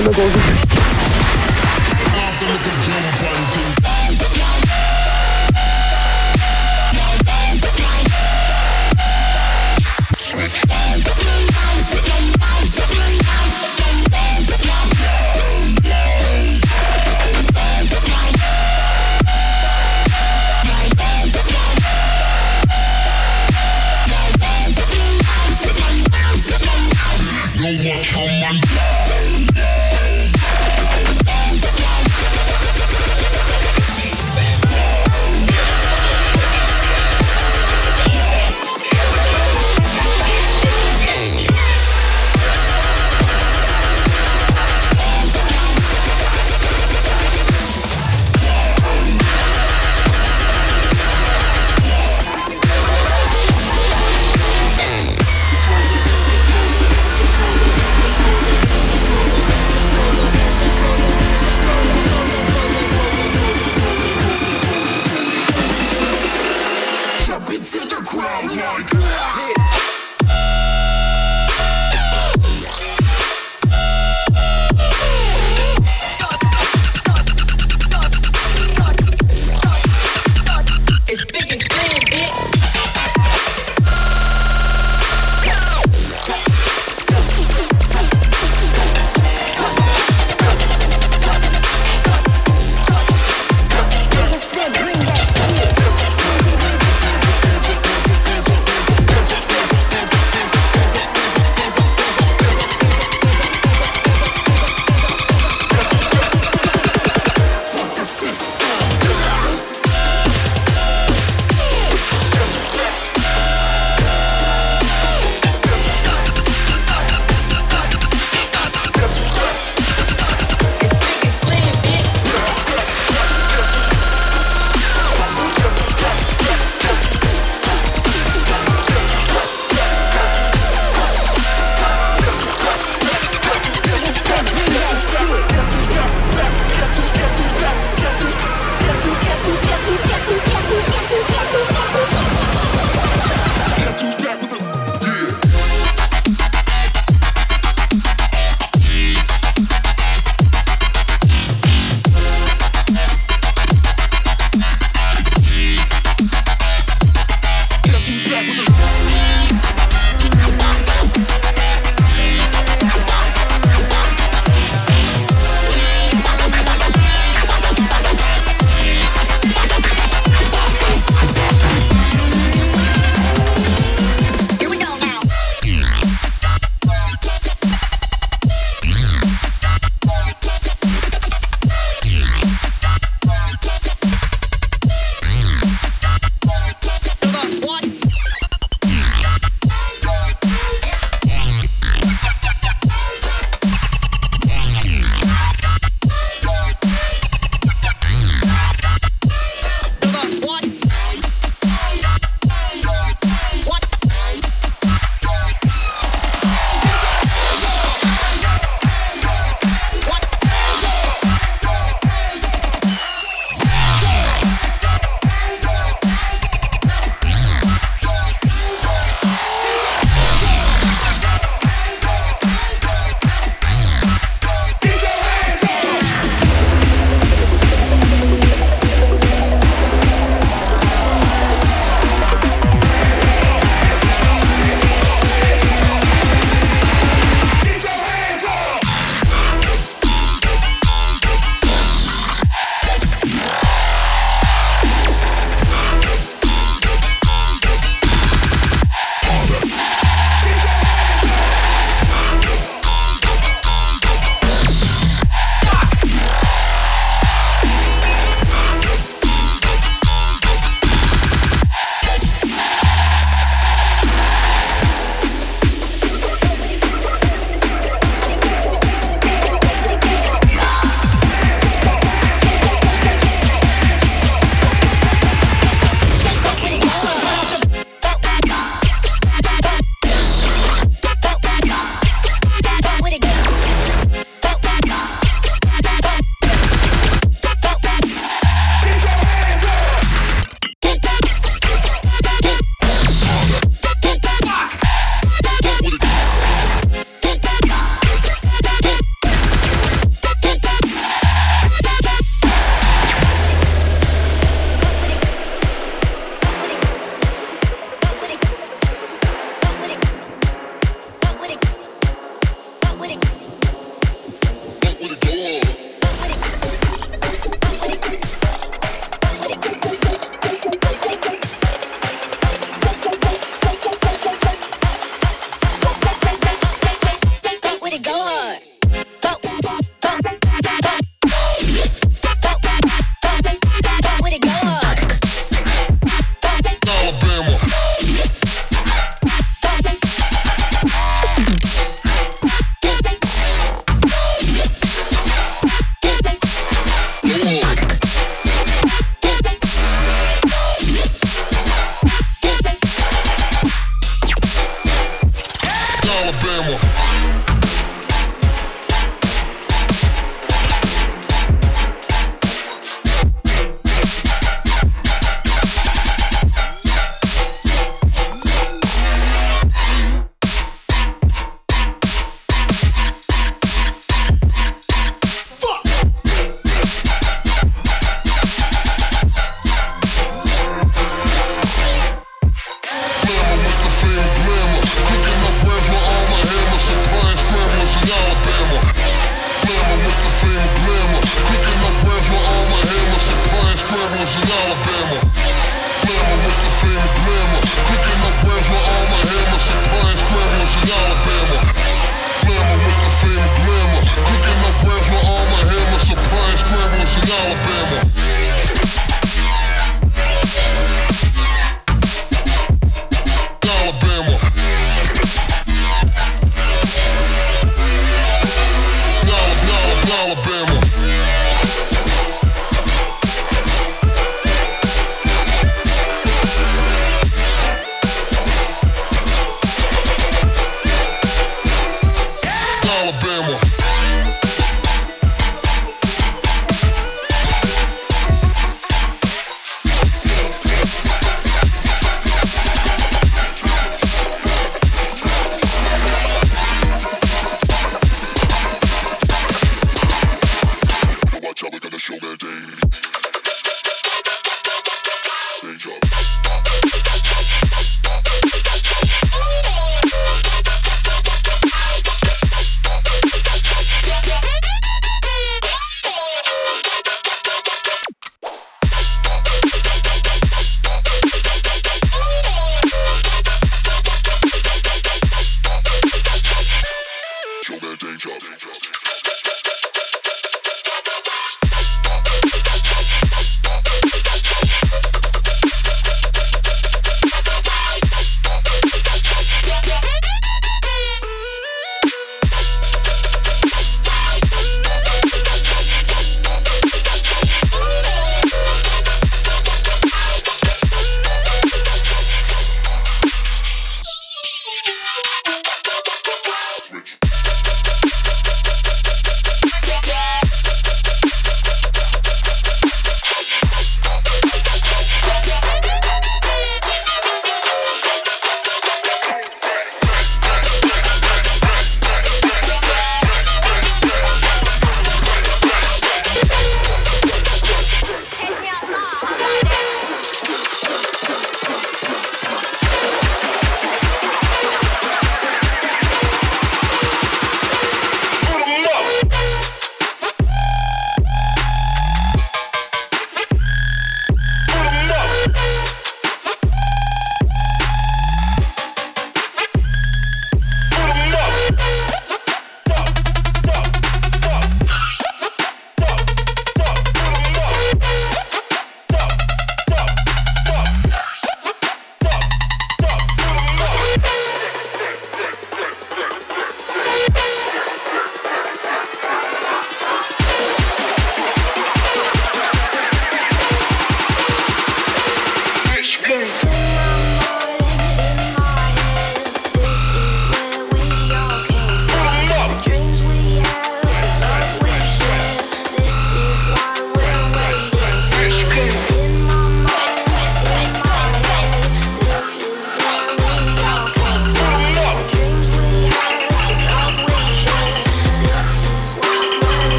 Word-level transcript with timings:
know 0.00 0.12
what 0.12 0.78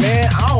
Man. 0.00 0.28
I 0.40 0.53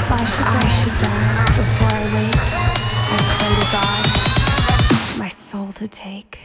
If 0.00 0.08
I 0.10 0.24
should 0.32 0.48
die, 0.54 0.72
should 0.78 0.98
die 0.98 1.46
before 1.56 1.92
I 1.92 2.04
wake. 2.14 2.44
I 3.12 3.18
pray 3.38 3.52
to 3.60 3.66
God 3.72 4.10
my 5.20 5.28
soul 5.28 5.72
to 5.72 5.86
take. 5.86 6.38